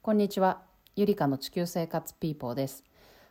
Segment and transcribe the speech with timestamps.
[0.00, 0.62] こんにちは。
[0.94, 2.84] ゆりかの地球生活ピーポーです。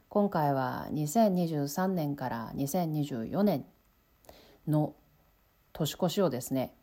[0.09, 3.66] 今回は2023年から2024年
[4.67, 4.93] の
[5.72, 6.75] 年越しをですね、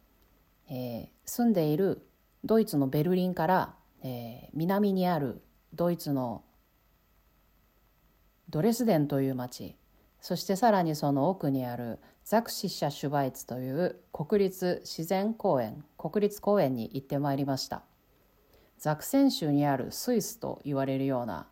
[0.69, 2.03] えー、住んでいる
[2.45, 5.43] ドイツのベルリンから、えー、南にある
[5.75, 6.43] ドイツの
[8.49, 9.77] ドレスデンという町
[10.21, 17.83] そしてさらにその奥にあるザクシッシャ・シュバイツという国立自然公園国立公園に行ってまいりました
[18.79, 21.49] ザクセン州にあるスイスと言われるような、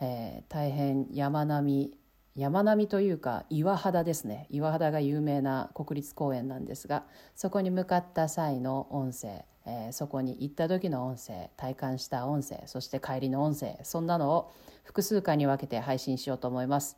[0.00, 1.98] えー、大変山並み
[2.36, 7.04] 山並みというか岩肌ですね岩肌が有名な国立公園なんですが
[7.36, 14.52] そこに向かった際の音声、えー、そこに行った時の音声体感した音声そして帰りの音声そんなのを
[14.84, 16.96] 複数回に分けて配信しようと思います。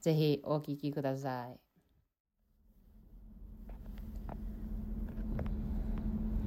[0.00, 1.56] ぜひお聞きください。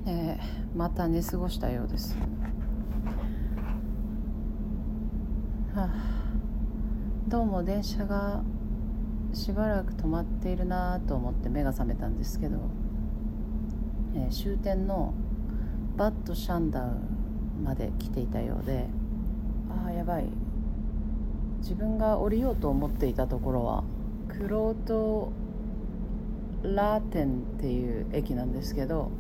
[0.08, 2.16] えー、また寝過ごしたようです。
[5.76, 5.90] はあ、
[7.28, 8.42] どうも電車が
[9.34, 12.60] しばらく止まっているなと思って目が覚めたんですけど、
[14.16, 15.14] えー、終点の
[15.98, 16.96] バッドシャンダウ
[17.62, 18.88] まで来ていたようで
[19.70, 20.30] ああやばい。
[21.60, 23.84] 自分が降りようと思っていたところは
[24.30, 25.34] クロート
[26.64, 29.12] ラーテンっていう駅なんですけど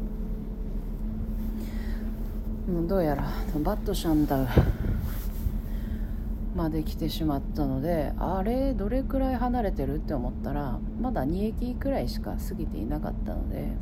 [2.87, 3.29] どうやら
[3.61, 4.47] バッドシャンダウ
[6.55, 13.73] まで来てしまったのであれどれくらい離れてるって思ったらまだ2駅くらいしか過ぎていなかったので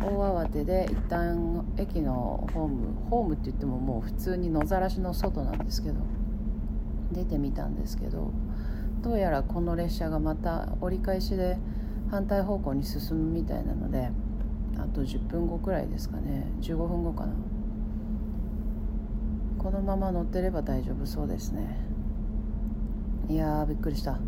[0.00, 5.96] 大慌てで一旦駅のホームホームって言ってももう普通に野ざらしの外なんですけど
[7.12, 8.30] 出てみたんですけど
[9.02, 11.58] どうやらこの列車がまた折り返しで
[12.10, 14.10] 反対方向に進むみたいなので
[14.78, 16.46] あと10分後くらいですかね。
[16.60, 17.32] 15分後かな。
[19.64, 21.78] このまま乗ってれば大丈夫そうですね。
[23.30, 24.18] いやびっくりした。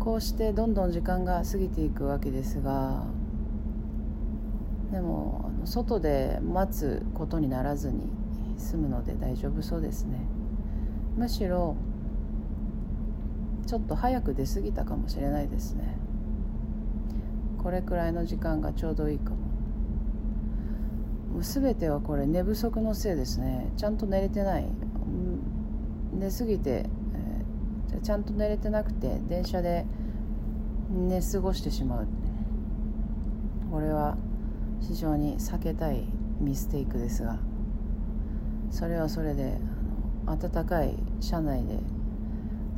[0.00, 3.04] こうしてどんどん時間が過ぎていくわけですが
[4.90, 8.10] でも外で待つことにならずに
[8.56, 10.18] 済むので大丈夫そうですね。
[11.16, 11.76] むしろ
[13.68, 15.96] ちょっと早く出過ぎたかもしれないですね。
[17.62, 19.37] これくらいの時間がちょうどいいかも。
[21.42, 23.72] 全てはこれ寝不足のせいですね。
[23.76, 24.66] ちゃんと寝れてない。
[26.12, 29.86] 寝すぎて、えー、ちゃんと寝れてなくて電車で
[30.90, 32.06] 寝過ごしてしまう。
[33.70, 34.16] これは
[34.80, 36.04] 非常に避けたい
[36.40, 37.38] ミステイクですが。
[38.70, 39.58] それはそれで
[40.26, 41.78] あの暖かい車内で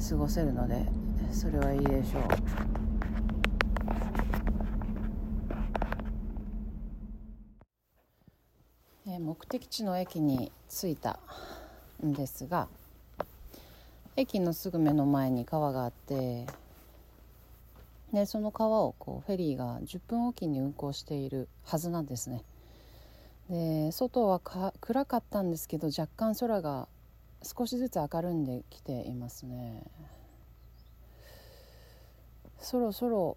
[0.09, 0.87] 過ごせるので
[1.33, 2.80] それはいいでしょう。
[9.21, 11.19] 目的地の駅に着いた
[12.05, 12.69] んですが
[14.17, 16.47] 駅のすぐ目の前に川があって
[18.13, 22.43] でその川をこうフェリーが10分おきに運行しているはずなんですね。
[23.49, 26.89] で外は暗かったんですけど若干空が
[27.43, 29.83] 少しずつ明るんできていますね。
[32.59, 33.37] そろそろ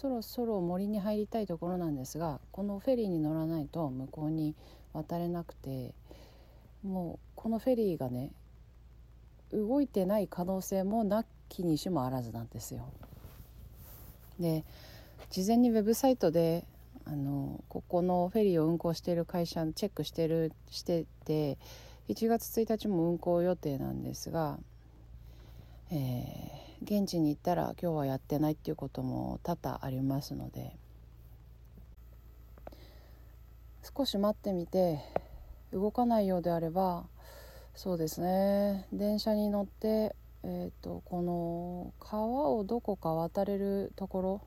[0.00, 4.54] そろそろ森に入りたいところなんですがこのフェリーに乗らないと向こうに
[4.92, 5.92] 渡れなくて
[6.84, 8.30] もうこのフェリーがね
[9.52, 12.84] 動いてない可能性もなきにしもあらずなんですよ。
[14.38, 14.64] で
[15.30, 16.64] 事前にウェブサイトで
[17.04, 21.58] あのここのフェリーを運航している会社チェックしてるしてて
[22.08, 24.60] 1月1日も運航予定なんですが、
[25.90, 30.76] えー現地に行ったら今日はやってないっていうことも多々ありますので
[33.82, 35.00] 少し待ってみて
[35.72, 37.04] 動かないようであれば
[37.78, 38.88] そうですね。
[38.92, 44.42] 電車に乗って、えーと、この川をどこか渡れるところ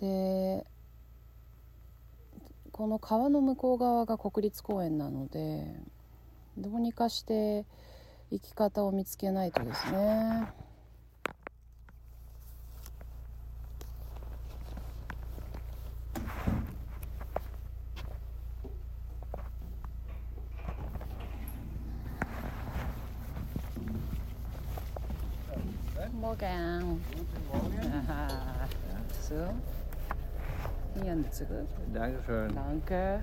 [0.00, 0.66] で
[2.72, 5.72] この川の向こう側が国立公園なので
[6.56, 7.64] どうにかして
[8.30, 10.52] 生き方を見つけないとですね。
[26.20, 27.00] Morgen.
[29.20, 29.34] So.
[31.00, 31.48] Hier ein Zug.
[31.94, 32.54] Dankeschön.
[32.54, 33.20] Danke.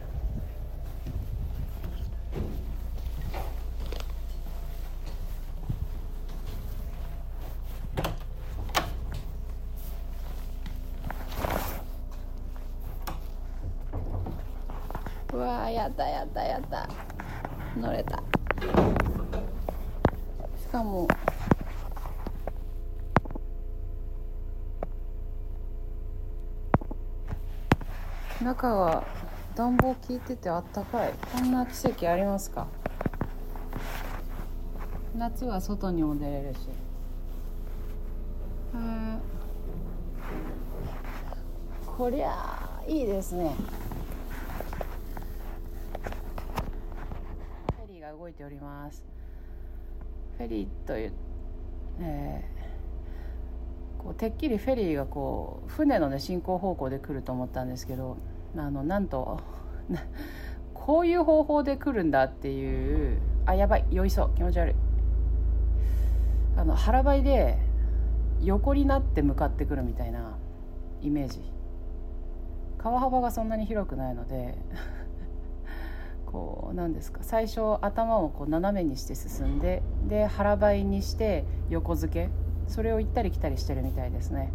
[15.35, 16.89] うわやったやったやった
[17.77, 18.21] 乗れたし
[20.67, 21.07] かも。
[28.43, 29.03] 中は
[29.55, 31.13] 暖房効いててあったかい。
[31.33, 32.67] こんな奇跡ありますか？
[35.15, 36.57] 夏は外にも出れるし。
[38.73, 39.21] うん。
[41.97, 43.55] こりゃいいですね。
[47.77, 49.14] フェリーが動いております。
[50.37, 51.13] フェリーという、
[51.99, 58.17] えー、こうてっきりフェリーがこう船の、ね、進行方向で来ると思ったんですけど
[58.57, 59.39] あのなんと
[60.73, 64.75] こういう方法で来るんだっていうあやばい酔いそう気持ち悪い。
[66.57, 67.57] あの腹ばいで
[68.41, 70.37] 横になって向かってくるみたいな
[71.01, 71.41] イメージ。
[72.77, 74.55] 川幅がそんなに広くないので
[76.35, 82.29] こうなんですか最初頭をこう斜めにして進んでで腹ばいにして横付け。
[82.67, 84.51] それを行ったり来たりしてるみたいですね。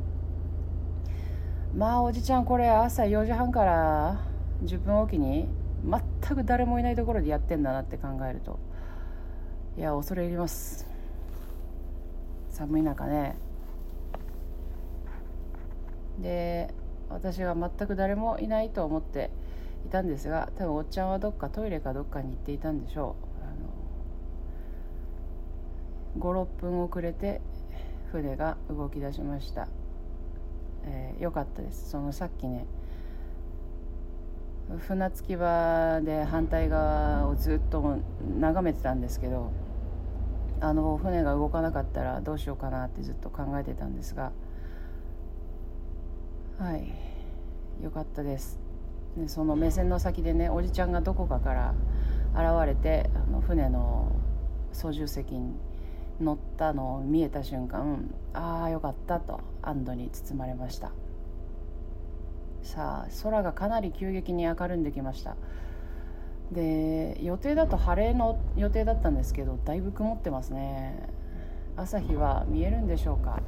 [1.75, 4.21] まあおじちゃんこれ朝4時半から
[4.65, 5.49] 10分おきに
[5.85, 8.59] 全く誰もいないところでやってんだなって考えると
[9.79, 10.87] いや恐れ入ります。
[12.51, 13.37] 寒い中ね。
[16.21, 16.75] で
[17.09, 19.31] 私は全く誰もいないと思って
[19.87, 23.31] いたんですが多分おっちゃんはどっかトイレかどっかに行っていたんでしょう。
[26.19, 27.41] 56分遅れて
[28.11, 29.69] 船が動き出しました。
[30.85, 31.91] えー、よかったです。
[31.91, 32.67] そのさっきね
[34.79, 37.99] 船着き場で反対側をずっと
[38.39, 39.53] 眺めてたんですけど
[40.61, 44.33] あの船が動かなかったらどうしようかなってずっと考えてたんですが
[46.59, 46.93] はい
[47.83, 48.70] よかったです。
[49.17, 51.75] でその目線の先でねおじちゃんがどこかから
[52.35, 54.13] 現れてあの船の
[54.73, 55.57] 操縦席に
[56.21, 60.93] 乗ったのを見えた瞬間ああよかったと安堵に包まれました。
[62.63, 65.37] さあ空がかなり急激に明るんできました。
[66.53, 71.09] で予定だと晴れの予定だったんですけどだいぶ曇ってますね。
[71.77, 73.41] 朝日は見えるんでしょうか。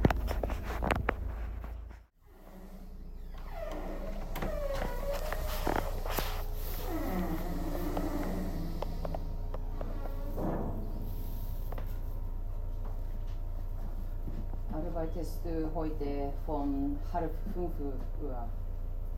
[15.73, 18.47] Heute von halb fünf Uhr?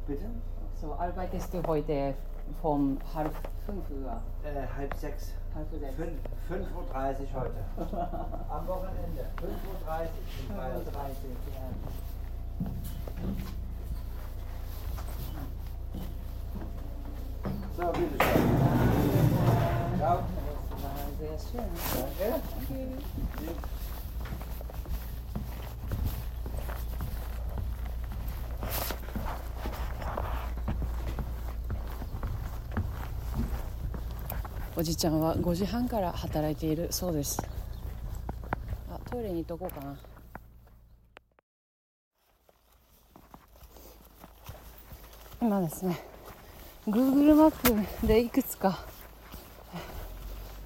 [0.08, 0.26] Bitte?
[0.80, 2.14] So, arbeitest du heute
[2.62, 3.34] von halb
[3.66, 4.22] fünf Uhr?
[4.44, 5.34] Äh, halb sechs.
[5.54, 5.96] Halb sechs.
[5.98, 7.64] 5.30 Uhr heute.
[8.50, 9.26] Am Wochenende.
[9.38, 10.62] 5.30 Uhr.
[10.62, 11.68] 5.30 Uhr, ja.
[17.78, 18.44] So, bitteschön.
[19.98, 20.20] Ciao.
[20.70, 21.70] Das war sehr schön.
[21.94, 22.42] Danke.
[22.64, 22.88] Okay.
[34.78, 37.42] おじちゃんは5時半から働いているそうです。
[38.92, 39.96] あトイレに行っとこうかな。
[45.42, 46.00] 今ですね
[46.88, 47.52] Google マッ
[48.02, 48.86] プでいくつか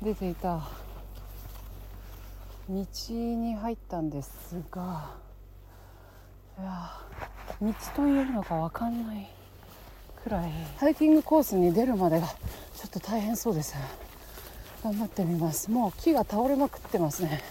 [0.01, 0.67] 出ていた
[2.67, 4.31] 道に入ったんです
[4.71, 5.11] が
[6.57, 6.91] いや
[7.61, 9.29] 道と言えるのか分かんない
[10.23, 10.51] くらい。
[10.77, 12.35] ハイキングコースに出るまでがちょ
[12.87, 13.75] っと大変そうです。
[14.83, 15.69] 頑張ってみます。
[15.69, 17.43] もう木が倒れまくってますね。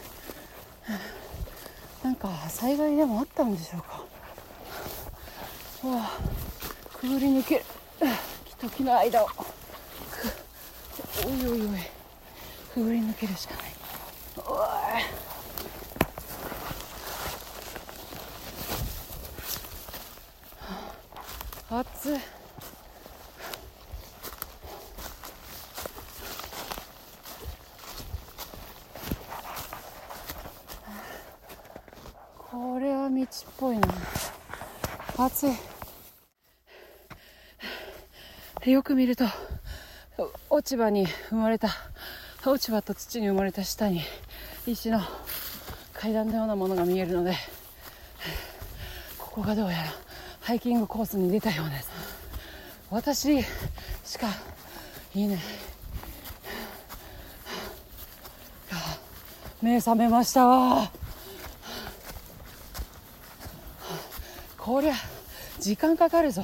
[2.03, 4.03] なんか災害でもあったんでしょうか。
[5.85, 6.11] うわ
[6.99, 7.65] くぐり抜ける。
[8.47, 9.29] 木と木の間を。
[11.27, 11.69] おいおいおい。
[12.73, 13.65] くぐり抜けるしかない。
[14.47, 14.69] おい。
[21.71, 22.19] 暑い
[33.59, 33.89] ぽいな
[35.39, 35.47] 暑
[38.67, 39.25] いよく見ると
[40.51, 41.69] 落ち葉に生まれた。
[42.45, 44.03] 落ち葉と土に生まれた下に
[44.67, 45.01] 石の
[45.95, 47.37] 階段のようなものが見えるので
[49.17, 49.85] ここがどうやら
[50.41, 51.89] ハイキングコースに出たようです。
[52.91, 53.41] 私
[54.05, 54.27] しか
[55.15, 55.39] いない。
[59.63, 60.91] 目覚めましたわ。
[64.57, 64.95] こりゃ
[65.61, 66.43] 時間かかるぞ。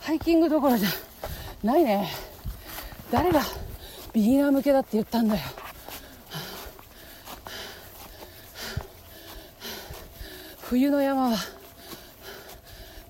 [0.00, 0.88] ハイキングどころじゃ
[1.62, 2.08] ないね。
[3.10, 3.42] 誰が
[4.12, 5.40] ビギナー向けだって言ったんだよ。
[10.62, 11.36] 冬の山は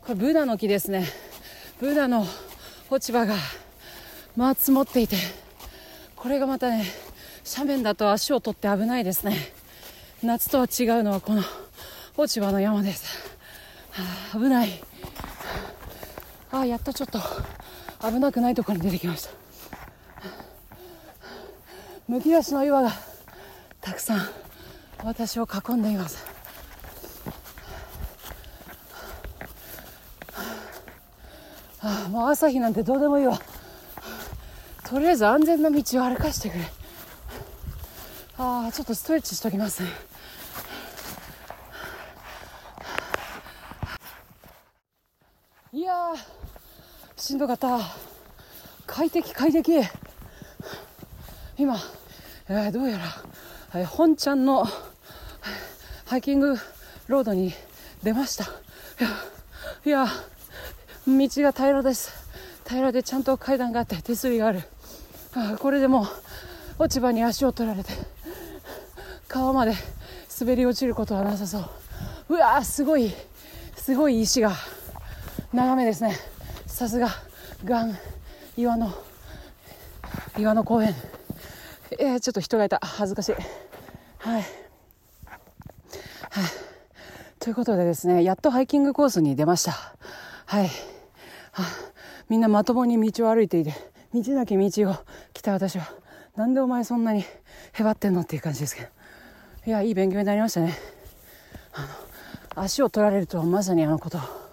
[0.02, 1.06] これブナの木ですね。
[1.80, 2.26] ブナの
[2.90, 3.35] 落ち葉が
[4.37, 5.16] まあ積もっていて
[6.16, 6.85] これがまたね
[7.50, 9.37] 斜面だと足を取って危ないですね。
[10.23, 11.42] 夏とは違うのはこの
[12.16, 13.34] 落ち葉の山です、
[13.97, 14.83] あ、危ない。
[16.51, 17.21] ああやっとちょっと
[18.01, 19.31] 危なくないところに出てきました。
[22.07, 22.93] むき出しの岩が
[23.81, 24.29] たくさん
[25.03, 26.25] 私を囲んでいます。
[31.81, 33.39] ああもう朝日なんてどうでもいいわ。
[34.85, 36.65] とりあえず安全な道を歩かしてくれ。
[38.39, 39.89] ああちょっとストレッチしときますね。
[45.75, 45.93] いや
[47.16, 47.81] しんどかった。
[48.87, 49.73] 快適快適。
[51.59, 51.76] 今、
[52.49, 53.04] えー、どうやら、
[53.81, 54.64] えー、本ちゃんの
[56.04, 56.57] ハイキング
[57.09, 57.52] ロードに
[58.04, 58.45] 出ました。
[59.85, 60.07] いや
[61.09, 62.12] 道が平らです。
[62.69, 64.62] 平らでちゃんと階段があって手すりがある。
[65.35, 66.07] あこれでも
[66.78, 67.90] 落ち葉に足を取られて
[69.26, 69.75] 川まで
[70.38, 71.64] 滑り落ちることはなさそう。
[72.28, 73.12] うわーすごい
[73.75, 74.52] すごい石が。
[75.55, 76.17] 眺めですね。
[76.67, 77.09] さすが
[77.65, 77.87] 岩
[78.57, 78.93] 岩の
[80.37, 80.97] 岩の公園。
[82.01, 82.81] えー、ちょっと人がいた。
[82.83, 83.33] 恥ずかしい。
[83.33, 83.45] はい、
[84.19, 84.45] はい、
[87.39, 89.73] ということでですねやっとハイキングコースに出ました。
[90.47, 90.71] はい。
[92.29, 93.75] みんなまともに道を歩いていて
[94.13, 94.97] 道なき道を。
[95.35, 95.87] 来た私は。
[96.35, 97.25] なんでお前そんなに
[97.75, 98.89] へばってんのっていう感じですけど。
[99.67, 100.75] いやいい勉強になりましたね。
[101.75, 101.83] あ
[102.57, 104.44] の足を取られるとはまさにあのこと。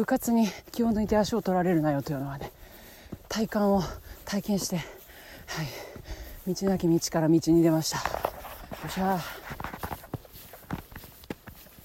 [0.00, 2.50] うかつに気を抜いて足を取られるなよというのはね
[3.28, 3.82] 体感を
[4.24, 7.98] 体験してはい道なき道から道に出ました。
[7.98, 8.04] よ
[8.88, 9.20] っしゃ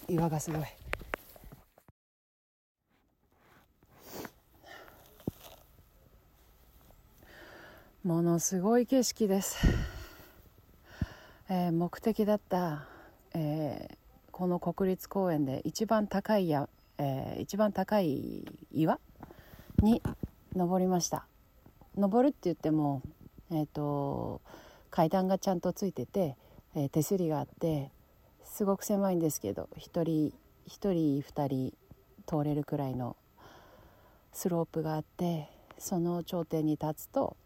[0.08, 0.66] 岩がすごい。
[8.04, 9.68] ものすごい景色です、
[11.50, 12.86] えー、目的だった、
[13.34, 13.96] えー、
[14.32, 19.00] この国立公園で一番高いや、えー、一番高い岩
[19.82, 20.02] に
[20.56, 21.26] 登りました。
[21.98, 23.02] 登るって言っても、
[23.52, 24.42] えーと、
[24.90, 26.36] 階段がちゃんとついてて、
[26.76, 27.90] え手すりがあって
[28.44, 31.74] すごく狭いんですけど1人1人2人
[32.28, 33.16] 通れるくらいの
[34.34, 35.48] スロープがあって
[35.78, 37.38] その頂点に立つと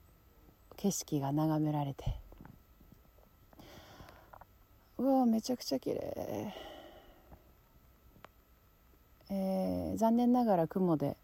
[0.78, 2.16] 景色が眺められて。
[4.98, 6.54] うわめちゃくちゃ綺麗。
[9.30, 11.18] えー、残念ながら雲で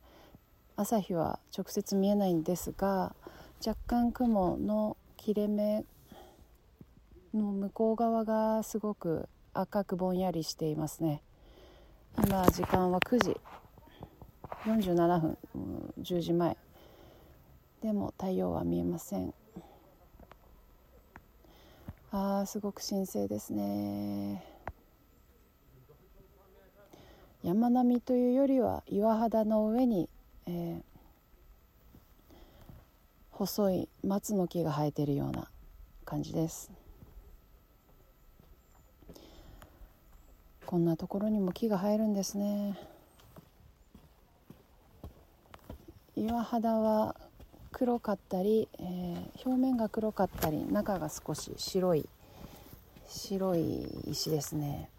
[0.76, 3.16] 朝日は直接見えないんですが
[3.66, 5.86] 若干雲の切れ目
[7.34, 11.22] の向こう側がすごく赤くぼんやりしていますね。
[12.18, 13.38] 今時間は9時
[14.66, 15.38] 47分
[16.02, 16.58] 10時前。
[17.82, 19.34] でも太陽は見えません。
[22.12, 24.55] あーすごく神聖ですね。
[27.46, 30.10] 山並みというよりは岩肌の上に、
[30.48, 30.82] えー、
[33.30, 35.48] 細い松の木が生えているような
[36.06, 36.72] 感じです。
[40.66, 42.80] こんなところにも木が生えるんですね。
[46.16, 47.16] 岩肌は
[47.72, 52.10] 黒かったり、えー、表面が黒かったり中が少し白い
[53.08, 54.90] 白い石ですね。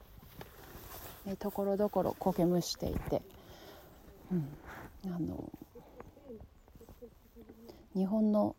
[1.34, 3.22] ところどころ苔むしていて、
[4.30, 4.48] うん、
[5.06, 5.50] あの
[7.94, 8.54] 日本の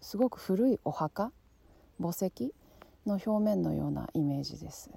[0.00, 1.32] すごく古いお墓
[2.00, 2.54] 墓石
[3.06, 4.90] の表面のようなイメージです。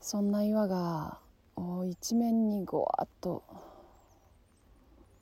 [0.00, 1.18] そんな岩が
[1.88, 3.44] 一面にごわっと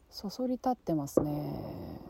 [0.09, 2.09] そそり立ってますね。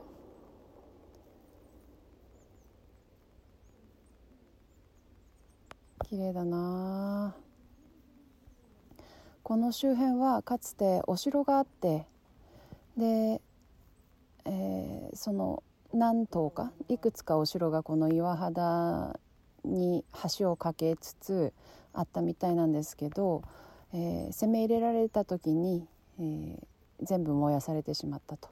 [6.09, 7.35] 綺麗だな
[9.43, 12.07] この周辺はかつてお城があって
[12.97, 13.41] で、
[14.45, 15.63] えー、その
[15.93, 19.19] 何棟かいくつかお城がこの岩肌
[19.65, 20.05] に
[20.39, 21.53] 橋を架けつつ
[21.93, 23.43] あったみたいなんですけど
[23.95, 25.87] えー、攻め入れられた時に、
[26.19, 26.59] えー、
[27.03, 28.49] 全部燃やされてしまったと。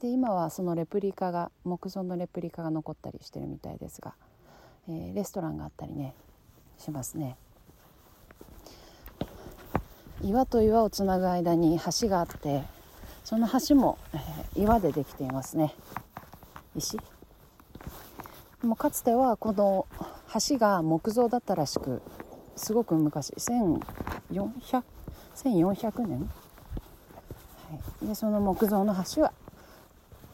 [0.00, 4.14] で今はそのレプリカが木造のレプリカが残ったりしてるみたいですが、
[4.88, 6.14] えー、レストランがあったりね
[6.78, 7.36] しますね。
[10.22, 12.62] 岩と岩をつなぐ間に橋があって
[13.24, 15.74] その橋も、えー、岩でできていますね。
[16.76, 16.98] 石？
[18.62, 19.86] もかつてはこの
[20.48, 22.00] 橋が木造だったらしく
[22.54, 24.82] すごく昔1400
[25.34, 26.26] 1400年、は
[28.04, 29.32] い、でその木造の橋は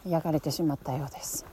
[0.06, 1.46] 焼かれてしまったようです。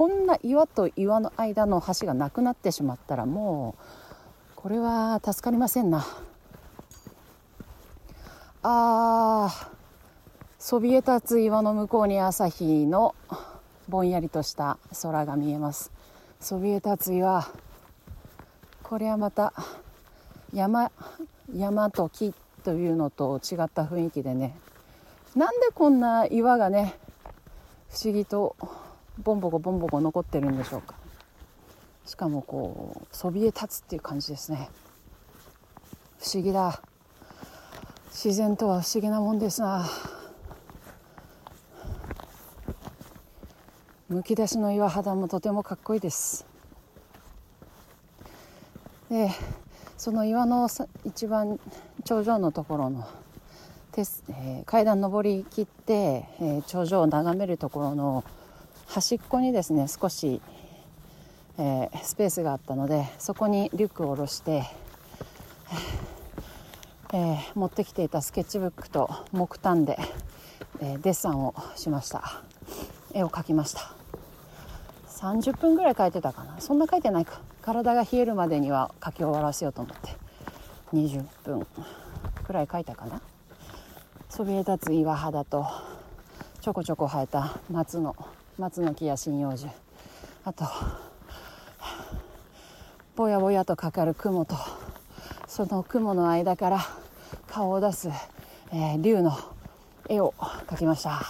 [0.00, 6.06] こんな岩と岩の間の橋がなくなってしまったらもうこれは助かりませんな。
[8.62, 9.68] あー
[10.58, 13.14] そびえ立つ岩の向こうに朝日の
[13.90, 15.92] ぼんやりとした空が見えます。
[16.40, 17.46] そびえ立つ岩
[18.82, 19.52] これはまた
[20.54, 20.90] 山
[21.54, 22.32] 山と木
[22.64, 24.56] というのと違った雰囲気でね。
[25.36, 26.94] なんでこんな岩がね
[27.90, 28.56] 不思議と
[29.22, 30.94] ボンボコボンボコ残ってるんでしょうか。
[32.06, 34.68] しかもこうそびえ立つっていう感じですね。
[36.18, 36.80] 不思議だ。
[38.08, 39.86] 自然とは不思議なもんですな。
[44.08, 46.46] むき出しの岩肌もとてもかっこいいです。
[49.08, 49.30] で
[49.96, 50.68] その岩の
[51.04, 51.60] 一番
[52.04, 53.06] 頂上のところの
[53.98, 58.24] えー、階段登りきって、えー、頂上を眺めるところの
[58.90, 60.42] 端っこにですね少し、
[61.58, 64.64] えー、スペースがあったのでそこにリュックを下ろして、
[67.12, 69.96] えー、持ってきていたスケッチブックと木炭で、
[70.80, 72.42] えー、デッサンをしました。
[73.14, 73.94] 絵を描きました。
[75.08, 76.60] 30分ぐらい描いてたかな。
[76.60, 77.40] そんな描いてないか。
[77.62, 80.16] 体が冷えるまでには描き終わらせようと思って。
[80.92, 81.64] 20分
[82.42, 83.22] くらい描いたかな。
[84.28, 85.64] そびえ立つ岩肌と
[86.60, 88.16] ちょこちょこ生えた松の
[88.60, 89.66] 松の木や針葉樹。
[90.44, 90.66] あと
[93.16, 94.54] ぼやぼやとかかる雲と
[95.46, 96.80] その雲の間から
[97.48, 98.08] 顔を出す、
[98.70, 99.36] えー、竜の
[100.10, 100.34] 絵を
[100.66, 101.22] 描きました。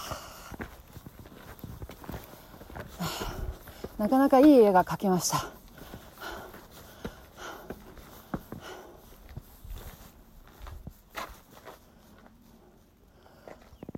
[3.97, 5.45] なかなかいい絵が描けました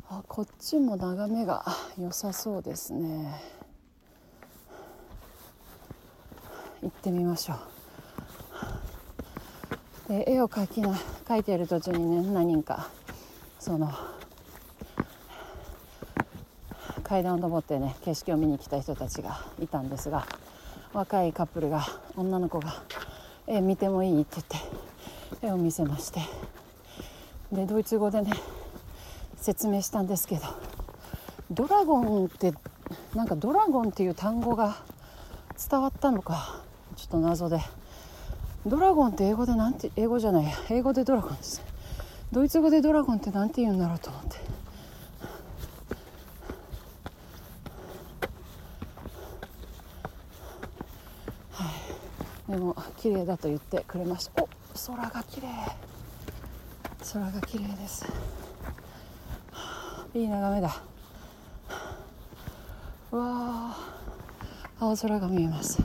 [0.10, 1.66] あこっちも眺めが
[2.00, 3.38] 良さそうですね
[6.82, 7.56] 行ってみましょ
[10.08, 10.94] うで絵を描きな
[11.26, 12.88] 描いている途中にね何人か
[13.60, 13.92] その
[17.04, 20.26] 階段を登ってね景色を見に来た人たちがいたんですが
[20.94, 22.82] 若いカップルが女の子が
[23.48, 26.22] 「絵見てもいい?」って言って絵を見せまして
[27.52, 28.32] でドイツ語でね
[29.44, 30.44] 説明したんですけど
[31.52, 32.54] ドラゴンって
[33.14, 34.78] なんかドラゴンっていう単語が
[35.70, 36.62] 伝わったのか
[36.96, 37.60] ちょっと謎で。
[38.66, 41.62] ドラゴンって英語でなんて英語じゃない英語でドラゴンです。
[42.32, 44.38] ドイツ語でドラゴンって何て言うんだろうと思って。
[51.52, 51.70] は
[52.48, 52.52] い。
[52.52, 54.42] でも綺麗だと言ってくれました。
[54.42, 54.48] お
[54.96, 55.50] 空が綺麗。
[57.12, 58.06] 空が綺麗です。
[60.16, 60.82] いい眺めだ。
[63.12, 63.76] うわ
[64.80, 65.82] 青空が見えます。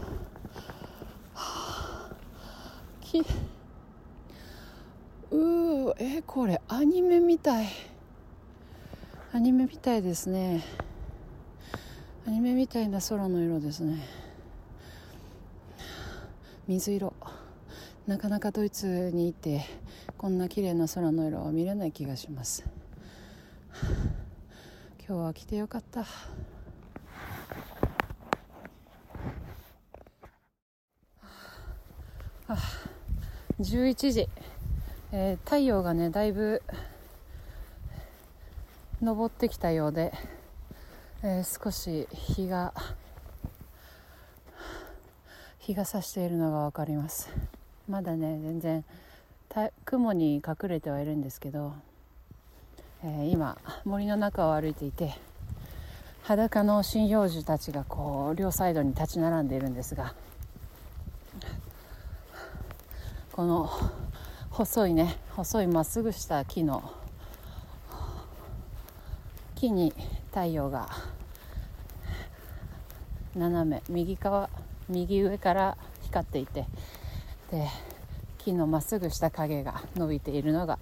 [3.01, 3.21] き
[5.31, 7.69] うえこれアニメみたい。
[9.33, 10.63] アニメみたいですね。
[12.27, 14.07] アニメみたいな空の色ですね。
[16.67, 17.15] 水色。
[18.07, 19.65] なかなかドイツにいて
[20.19, 22.67] こんな綺麗な空の色は見れない気がします。
[25.09, 26.05] 今日は来てよかった。
[32.47, 32.59] あ
[33.59, 34.29] 11時、
[35.13, 36.63] えー、太陽がねだいぶ
[39.03, 40.13] 昇ってきたようで、
[41.23, 42.75] えー、少し日が
[45.59, 47.31] 日が差しているのが分かります。
[47.89, 48.85] まだね全然
[49.87, 51.73] 雲に隠れてはいるんですけど、
[53.05, 55.15] えー、今森の中を歩いていて
[56.23, 60.15] 裸の針葉樹たちがこう両サイドに立ち並んでいるんですが
[63.33, 63.71] この
[64.51, 66.93] 細いね細いまっすぐした木の
[69.55, 69.93] 木に
[70.31, 70.89] 太陽が
[73.37, 74.51] 斜め右側
[74.89, 76.67] 右上から光っていて
[77.53, 77.69] で
[78.39, 80.79] 木のまっすぐした影が伸びているのが、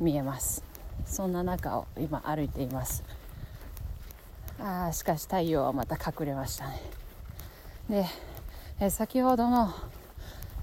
[0.00, 0.69] 見えます。
[1.06, 3.02] そんな中を今歩いています。
[4.58, 6.80] あーしかし太陽はまた隠れましたね。
[7.88, 8.06] で
[8.78, 9.72] え先ほどの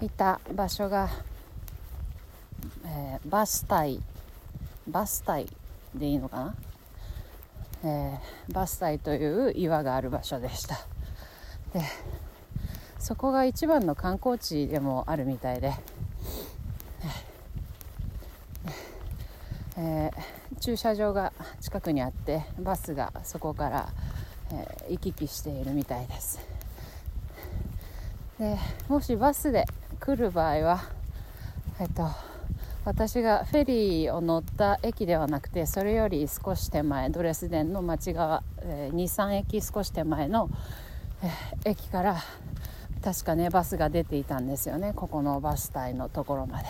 [0.02, 1.10] いた場所が、
[2.86, 4.00] えー、バスタイ
[4.88, 5.48] バスタイ
[5.94, 6.56] でいいのかな、
[7.84, 10.76] えー、バスタイという岩がある場所でした。
[11.74, 11.82] で
[13.00, 15.74] そこが一番の観光地でもあるみたいで、
[19.78, 23.90] えー、駐車場が近くにあってバスがそこから、
[24.52, 26.40] えー、行き来しているみたいです。
[28.40, 29.66] でもしバスで
[30.00, 30.82] 来る場合は
[31.80, 32.10] えっと
[32.86, 40.50] 私がフェリーを乗った駅ではなくてそれより少し手前ドレスデンの町側、えー、23駅少し手前の、
[41.22, 42.18] えー、駅から
[43.04, 44.94] 確かねバスが出ていたんですよね。
[44.96, 46.68] ここのバス停のところまで。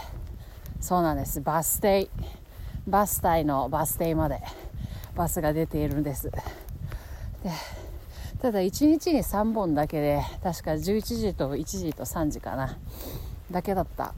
[0.79, 1.41] そうなんです。
[1.41, 2.09] バス停
[2.87, 4.41] バス停のバス停まで
[5.15, 6.29] バスが出ているんです。
[6.29, 6.41] で
[8.41, 12.77] ただ1日に3本だけで確か11時と1時と3時かな。
[13.51, 14.13] だけだった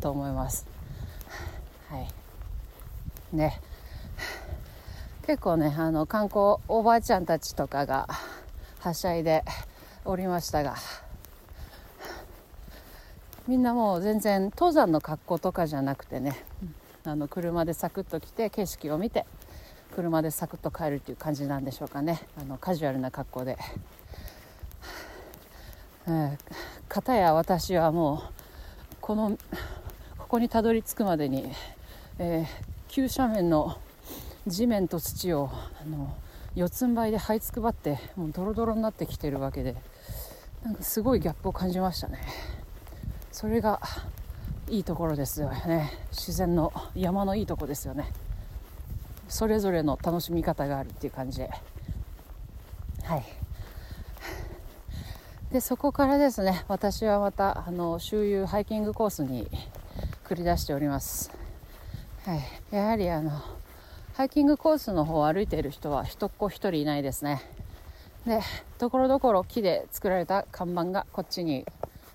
[0.00, 0.66] と思います。
[1.88, 2.08] はい。
[3.36, 3.60] ね。
[5.26, 8.08] 結構ねあの観光おばあちゃんたちとかが
[8.80, 9.44] はしゃいで
[10.04, 10.74] おりましたが。
[13.46, 16.44] みんなもう全然登山の格好とかじゃなくてね。
[17.06, 19.26] あの車でサクッと来て景色を見て
[19.94, 23.58] 車でサクッと帰るっていう感じなんでしょうかねあのカジュアルな格好で。
[26.06, 26.38] えー、
[26.88, 28.24] 片や私はも
[28.92, 29.38] うこの
[30.18, 31.50] ここにたどり着くまでに、
[32.18, 32.46] えー、
[32.88, 33.78] 急斜面の
[34.46, 36.14] 地面と土をあの
[36.54, 39.76] 四つん這いで這いつくばってもうドロドロになってきてるわけで
[40.62, 42.18] なんかすごいギャップを感じましたね。
[43.32, 43.80] それが
[44.68, 45.92] いいところですよね。
[46.10, 48.12] 自然の山のいいとこですよね。
[49.28, 51.40] それぞれの楽しみ方があるっていう感じ。
[51.40, 51.50] で
[53.04, 53.24] はい。
[55.52, 59.48] でそこからですね私はまたあの周遊ハイキングコースに
[60.24, 61.30] 繰り出しております、
[62.24, 62.40] はい、
[62.72, 63.30] やはりあの
[64.14, 67.40] ハイキングコースの方を歩いている人は一っ子一人いないですね。
[68.26, 68.40] で
[68.78, 71.64] ところどころ木で作られた看板がこっちに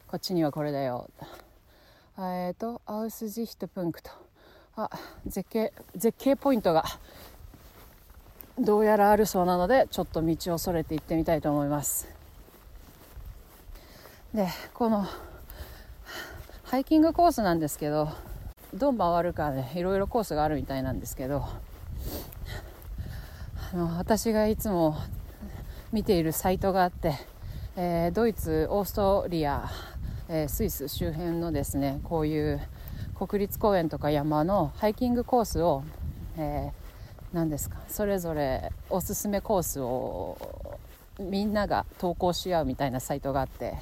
[0.07, 1.09] こっちにはこれだよ。
[2.27, 4.11] えっ、ー、とアウスジヒトプンクと。
[4.75, 4.89] あ
[5.25, 6.85] 絶景絶景ポイントが
[8.57, 12.07] どうやらあるそうなのでちょっと道をそれて行ってみたいと思います。
[14.33, 15.05] でこの
[16.63, 18.09] ハイキングコースなんですけど
[18.75, 21.45] どう回るかねいろいろコースがあるみたいなんですけど
[23.73, 24.97] あの私がいつも
[25.91, 27.15] 見ているサイトがあって、
[27.75, 29.69] えー、ドイツオーストリア
[30.31, 32.61] えー、スイス周辺のですねこういう
[33.15, 35.83] 国立公園とか山のハイキングコースを、
[36.37, 36.71] え、
[37.33, 40.37] 何ですかそれぞれおすすめコースを
[41.19, 43.73] みんなが投稿し合うみたいなサイトがあって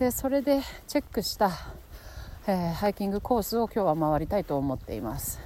[0.00, 1.52] でそれでチェックした、
[2.48, 5.40] えー、ハイキングコースを今日は回りたいと思っています。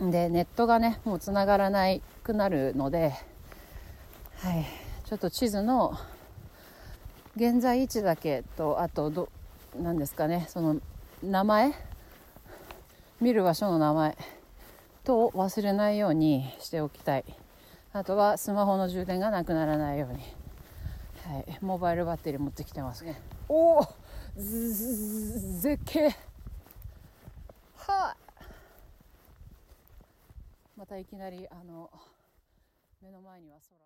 [0.00, 1.86] でネットがねもうつながらな
[2.24, 3.12] くなるので、
[4.38, 4.64] はい、
[5.04, 5.96] ちょっと地図の
[7.36, 9.28] 現在位置だけとあとど
[9.76, 10.80] 何ですかねその
[11.22, 11.72] 名前？
[13.20, 14.16] 見る場所の名前
[15.02, 17.24] と忘れないようにしておきたい。
[17.92, 20.18] あとはスマホの充電がなくならないように、
[21.34, 23.20] はい、モバイルバッテリー持ってきてますね。
[23.48, 23.86] おお
[24.36, 26.08] 絶景。
[27.76, 28.16] はあ
[30.76, 31.90] またいきなりあの
[33.02, 33.84] 目の前には空。